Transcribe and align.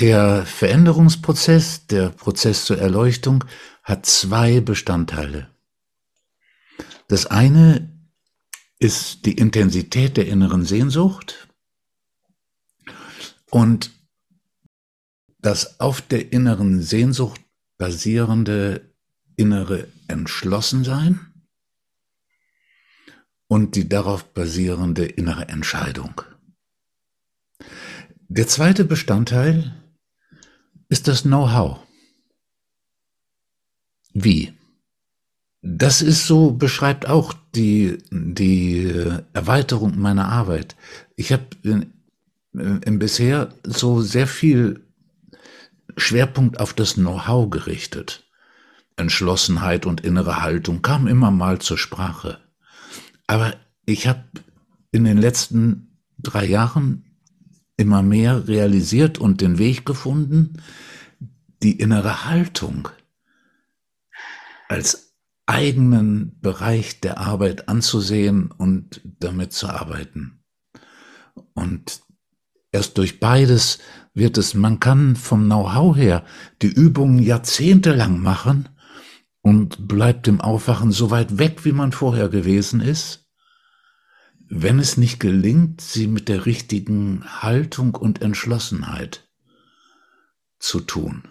Der 0.00 0.46
Veränderungsprozess, 0.46 1.86
der 1.86 2.08
Prozess 2.08 2.64
zur 2.64 2.78
Erleuchtung, 2.78 3.44
hat 3.82 4.06
zwei 4.06 4.62
Bestandteile. 4.62 5.50
Das 7.06 7.26
eine 7.26 7.92
ist 8.78 9.26
die 9.26 9.34
Intensität 9.34 10.16
der 10.16 10.26
inneren 10.26 10.64
Sehnsucht 10.64 11.48
und 13.50 13.90
das 15.38 15.80
auf 15.80 16.00
der 16.00 16.32
inneren 16.32 16.80
Sehnsucht 16.80 17.42
basierende 17.76 18.94
innere 19.36 19.86
Entschlossensein 20.08 21.20
und 23.48 23.74
die 23.74 23.86
darauf 23.86 24.32
basierende 24.32 25.04
innere 25.04 25.48
Entscheidung. 25.48 26.22
Der 28.28 28.48
zweite 28.48 28.84
Bestandteil 28.86 29.76
ist 30.90 31.08
das 31.08 31.22
Know-how. 31.22 31.78
Wie? 34.12 34.52
Das 35.62 36.02
ist 36.02 36.26
so, 36.26 36.52
beschreibt 36.52 37.06
auch 37.06 37.32
die, 37.54 37.98
die 38.10 38.92
Erweiterung 39.32 39.98
meiner 39.98 40.28
Arbeit. 40.28 40.76
Ich 41.16 41.32
habe 41.32 41.46
im 41.62 42.98
bisher 42.98 43.54
so 43.64 44.02
sehr 44.02 44.26
viel 44.26 44.84
Schwerpunkt 45.96 46.58
auf 46.58 46.74
das 46.74 46.94
Know-how 46.94 47.48
gerichtet. 47.48 48.28
Entschlossenheit 48.96 49.86
und 49.86 50.00
innere 50.00 50.42
Haltung 50.42 50.82
kam 50.82 51.06
immer 51.06 51.30
mal 51.30 51.60
zur 51.60 51.78
Sprache. 51.78 52.40
Aber 53.28 53.54
ich 53.86 54.08
habe 54.08 54.24
in 54.90 55.04
den 55.04 55.18
letzten 55.18 55.98
drei 56.18 56.44
Jahren 56.44 57.09
immer 57.80 58.02
mehr 58.02 58.46
realisiert 58.46 59.18
und 59.18 59.40
den 59.40 59.58
Weg 59.58 59.86
gefunden, 59.86 60.62
die 61.62 61.78
innere 61.80 62.26
Haltung 62.26 62.88
als 64.68 65.14
eigenen 65.46 66.38
Bereich 66.40 67.00
der 67.00 67.18
Arbeit 67.18 67.68
anzusehen 67.68 68.50
und 68.50 69.00
damit 69.18 69.52
zu 69.52 69.68
arbeiten. 69.68 70.44
Und 71.54 72.02
erst 72.70 72.98
durch 72.98 73.18
beides 73.18 73.78
wird 74.12 74.36
es, 74.36 74.54
man 74.54 74.78
kann 74.78 75.16
vom 75.16 75.46
Know-how 75.46 75.96
her 75.96 76.24
die 76.62 76.68
Übungen 76.68 77.18
jahrzehntelang 77.20 78.20
machen 78.20 78.68
und 79.40 79.88
bleibt 79.88 80.28
im 80.28 80.40
Aufwachen 80.40 80.92
so 80.92 81.10
weit 81.10 81.38
weg, 81.38 81.64
wie 81.64 81.72
man 81.72 81.92
vorher 81.92 82.28
gewesen 82.28 82.80
ist 82.80 83.29
wenn 84.52 84.80
es 84.80 84.96
nicht 84.96 85.20
gelingt, 85.20 85.80
sie 85.80 86.08
mit 86.08 86.28
der 86.28 86.44
richtigen 86.44 87.24
Haltung 87.40 87.94
und 87.94 88.20
Entschlossenheit 88.20 89.28
zu 90.58 90.80
tun. 90.80 91.22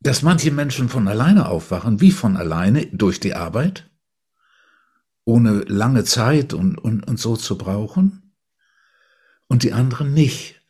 Dass 0.00 0.22
manche 0.22 0.50
Menschen 0.50 0.88
von 0.88 1.08
alleine 1.08 1.48
aufwachen, 1.48 2.00
wie 2.00 2.10
von 2.10 2.38
alleine, 2.38 2.86
durch 2.86 3.20
die 3.20 3.34
Arbeit, 3.34 3.90
ohne 5.24 5.60
lange 5.64 6.04
Zeit 6.04 6.54
und, 6.54 6.78
und, 6.78 7.06
und 7.06 7.20
so 7.20 7.36
zu 7.36 7.58
brauchen, 7.58 8.32
und 9.46 9.62
die 9.62 9.74
anderen 9.74 10.14
nicht. 10.14 10.62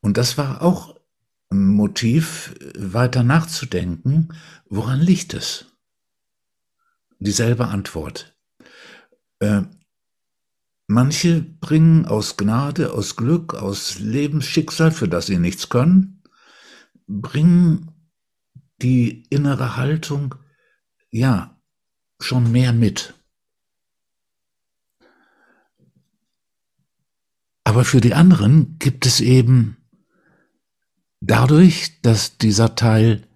Und 0.00 0.18
das 0.18 0.36
war 0.36 0.60
auch 0.60 1.00
ein 1.48 1.66
Motiv, 1.66 2.54
weiter 2.76 3.22
nachzudenken, 3.22 4.34
woran 4.68 5.00
liegt 5.00 5.32
es? 5.32 5.66
Dieselbe 7.20 7.68
Antwort. 7.68 8.34
Äh, 9.38 9.62
manche 10.86 11.40
bringen 11.40 12.06
aus 12.06 12.36
Gnade, 12.36 12.92
aus 12.92 13.16
Glück, 13.16 13.54
aus 13.54 13.98
Lebensschicksal, 13.98 14.90
für 14.90 15.08
das 15.08 15.26
sie 15.26 15.38
nichts 15.38 15.68
können, 15.68 16.22
bringen 17.06 17.92
die 18.82 19.24
innere 19.30 19.76
Haltung, 19.76 20.34
ja, 21.10 21.60
schon 22.20 22.50
mehr 22.50 22.72
mit. 22.72 23.14
Aber 27.64 27.84
für 27.84 28.00
die 28.00 28.14
anderen 28.14 28.78
gibt 28.78 29.06
es 29.06 29.20
eben 29.20 29.76
dadurch, 31.20 32.00
dass 32.02 32.38
dieser 32.38 32.74
Teil 32.74 33.26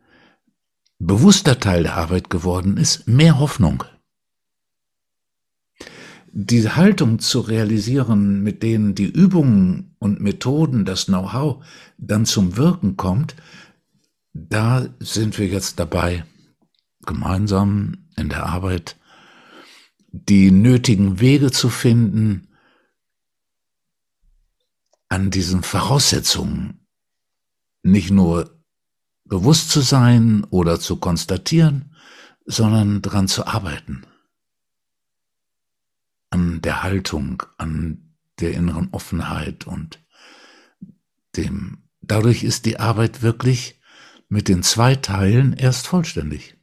bewusster 1.07 1.59
Teil 1.61 1.85
der 1.85 1.97
Arbeit 1.97 2.31
geworden 2.31 2.77
ist, 2.77 3.07
mehr 3.07 3.39
Hoffnung. 3.39 3.85
Die 6.33 6.69
Haltung 6.69 7.21
zu 7.21 7.41
realisieren, 7.41 8.43
mit 8.43 8.63
denen 8.63 8.95
die 8.95 9.07
Übungen 9.07 9.95
und 9.99 10.21
Methoden, 10.21 10.85
das 10.85 11.07
Know-how 11.07 11.65
dann 11.97 12.27
zum 12.27 12.57
Wirken 12.57 12.97
kommt, 12.97 13.37
da 14.33 14.89
sind 14.99 15.39
wir 15.39 15.47
jetzt 15.47 15.79
dabei, 15.79 16.25
gemeinsam 17.07 18.09
in 18.17 18.29
der 18.29 18.47
Arbeit 18.47 18.97
die 20.09 20.51
nötigen 20.51 21.21
Wege 21.21 21.51
zu 21.51 21.69
finden, 21.69 22.49
an 25.09 25.31
diesen 25.31 25.63
Voraussetzungen 25.63 26.85
nicht 27.85 28.11
nur 28.11 28.54
bewusst 29.25 29.71
zu 29.71 29.81
sein 29.81 30.45
oder 30.51 30.81
zu 30.81 30.97
konstatieren, 30.97 31.95
sondern 32.47 33.03
daran 33.03 33.29
zu 33.29 33.47
arbeiten. 33.47 34.05
An 36.31 36.61
der 36.63 36.83
Haltung, 36.83 37.43
an 37.59 38.17
der 38.41 38.55
inneren 38.55 38.89
Offenheit 38.93 39.67
und 39.67 40.01
dem. 41.37 41.85
Dadurch 42.01 42.45
ist 42.45 42.67
die 42.67 42.79
Arbeit 42.79 43.23
wirklich 43.23 43.81
mit 44.29 44.49
den 44.49 44.63
zwei 44.63 44.95
Teilen 44.95 45.53
erst 45.53 45.87
vollständig. 45.87 46.57